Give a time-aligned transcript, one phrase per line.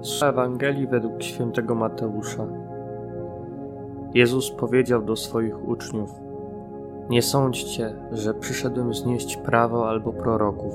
[0.00, 2.46] Z Ewangelii według świętego Mateusza.
[4.14, 6.10] Jezus powiedział do swoich uczniów:
[7.10, 10.74] Nie sądźcie, że przyszedłem znieść prawo albo proroków.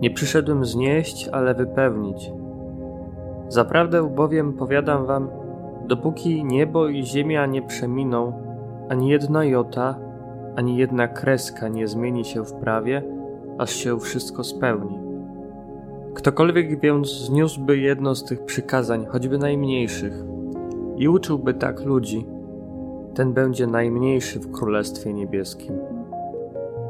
[0.00, 2.32] Nie przyszedłem znieść, ale wypełnić.
[3.48, 5.28] Zaprawdę bowiem powiadam wam,
[5.86, 8.32] dopóki niebo i ziemia nie przeminą,
[8.88, 9.98] ani jedna jota,
[10.56, 13.02] ani jedna kreska nie zmieni się w prawie,
[13.58, 15.09] aż się wszystko spełni.
[16.14, 20.12] Ktokolwiek więc zniósłby jedno z tych przykazań, choćby najmniejszych,
[20.96, 22.26] i uczyłby tak ludzi,
[23.14, 25.78] ten będzie najmniejszy w Królestwie Niebieskim.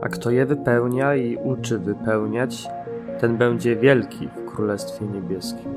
[0.03, 2.69] A kto je wypełnia i uczy wypełniać,
[3.21, 5.75] ten będzie wielki w Królestwie Niebieskim.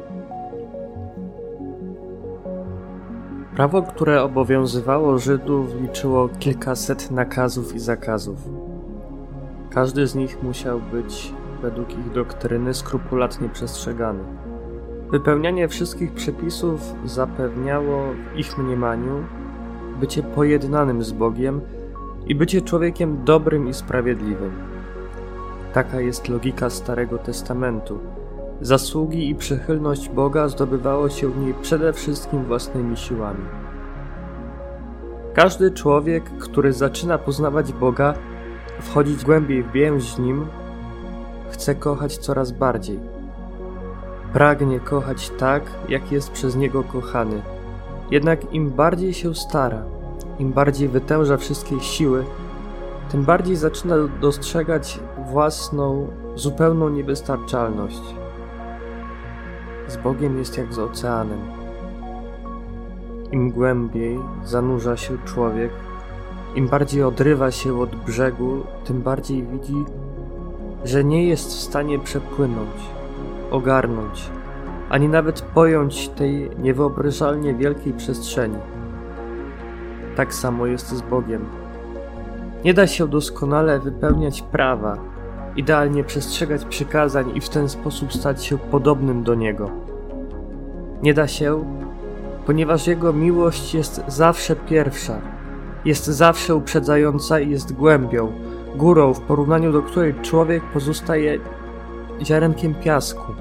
[3.55, 8.49] Prawo, które obowiązywało Żydów, liczyło kilkaset nakazów i zakazów.
[9.69, 14.23] Każdy z nich musiał być według ich doktryny skrupulatnie przestrzegany.
[15.11, 19.23] Wypełnianie wszystkich przepisów zapewniało w ich mniemaniu
[19.99, 21.61] bycie pojednanym z Bogiem
[22.27, 24.51] i bycie człowiekiem dobrym i sprawiedliwym.
[25.73, 27.99] Taka jest logika Starego Testamentu.
[28.61, 33.45] Zasługi i przychylność Boga zdobywało się w niej przede wszystkim własnymi siłami.
[35.33, 38.13] Każdy człowiek, który zaczyna poznawać Boga,
[38.79, 40.45] wchodzić głębiej w więź z Nim,
[41.53, 42.99] chce kochać coraz bardziej.
[44.33, 47.41] Pragnie kochać tak, jak jest przez niego kochany.
[48.11, 49.83] Jednak im bardziej się stara,
[50.39, 52.25] im bardziej wytęża wszystkie siły,
[53.11, 58.01] tym bardziej zaczyna dostrzegać własną, zupełną niewystarczalność.
[59.87, 61.39] Z Bogiem jest jak z oceanem.
[63.31, 65.71] Im głębiej zanurza się człowiek,
[66.55, 69.85] im bardziej odrywa się od brzegu, tym bardziej widzi,
[70.83, 72.75] że nie jest w stanie przepłynąć,
[73.51, 74.29] ogarnąć,
[74.89, 78.57] ani nawet pojąć tej niewyobrażalnie wielkiej przestrzeni.
[80.15, 81.45] Tak samo jest z Bogiem.
[82.65, 84.97] Nie da się doskonale wypełniać prawa,
[85.55, 89.69] idealnie przestrzegać przykazań i w ten sposób stać się podobnym do Niego.
[91.03, 91.65] Nie da się,
[92.45, 95.21] ponieważ Jego miłość jest zawsze pierwsza,
[95.85, 98.31] jest zawsze uprzedzająca i jest głębią,
[98.75, 101.39] górą, w porównaniu do której człowiek pozostaje
[102.21, 103.33] ziarenkiem piasku.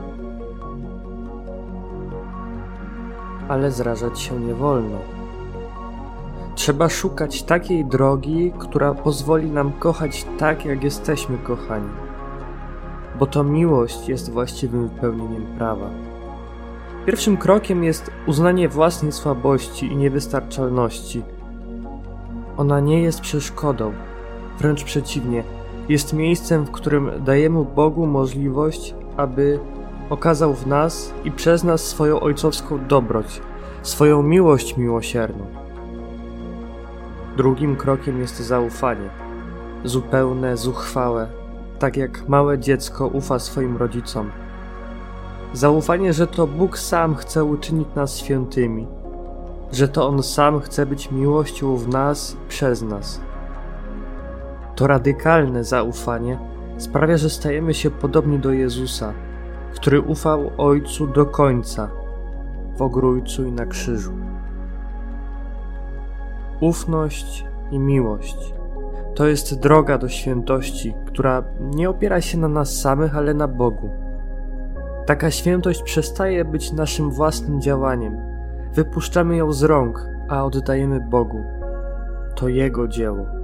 [3.48, 4.98] Ale zrażać się nie wolno.
[6.54, 11.90] Trzeba szukać takiej drogi, która pozwoli nam kochać tak, jak jesteśmy kochani,
[13.18, 15.90] bo to miłość jest właściwym wypełnieniem prawa.
[17.06, 21.22] Pierwszym krokiem jest uznanie własnej słabości i niewystarczalności.
[22.56, 23.92] Ona nie jest przeszkodą,
[24.62, 25.44] Wręcz przeciwnie,
[25.88, 29.58] jest miejscem, w którym dajemy Bogu możliwość, aby
[30.10, 33.40] okazał w nas i przez nas swoją ojcowską dobroć,
[33.82, 35.46] swoją miłość miłosierną.
[37.36, 39.10] Drugim krokiem jest zaufanie,
[39.84, 41.26] zupełne, zuchwałe,
[41.78, 44.30] tak jak małe dziecko ufa swoim rodzicom.
[45.52, 48.86] Zaufanie, że to Bóg sam chce uczynić nas świętymi,
[49.72, 53.31] że to On sam chce być miłością w nas i przez nas.
[54.74, 56.38] To radykalne zaufanie
[56.76, 59.12] sprawia, że stajemy się podobni do Jezusa,
[59.74, 61.90] który ufał Ojcu do końca,
[62.76, 64.12] w ogrójcu i na krzyżu.
[66.60, 68.54] Ufność i miłość
[69.14, 73.90] to jest droga do świętości, która nie opiera się na nas samych, ale na Bogu.
[75.06, 78.16] Taka świętość przestaje być naszym własnym działaniem.
[78.74, 81.44] Wypuszczamy ją z rąk, a oddajemy Bogu.
[82.36, 83.41] To Jego dzieło.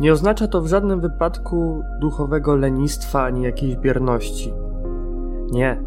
[0.00, 4.54] Nie oznacza to w żadnym wypadku duchowego lenistwa ani jakiejś bierności.
[5.50, 5.82] Nie,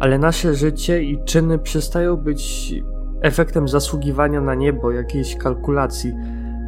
[0.00, 2.74] ale nasze życie i czyny przestają być
[3.22, 6.14] efektem zasługiwania na niebo jakiejś kalkulacji,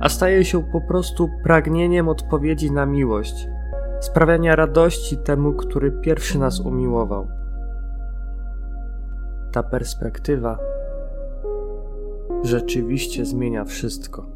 [0.00, 3.48] a staje się po prostu pragnieniem odpowiedzi na miłość,
[4.00, 7.26] sprawiania radości temu, który pierwszy nas umiłował.
[9.52, 10.58] Ta perspektywa
[12.42, 14.35] rzeczywiście zmienia wszystko.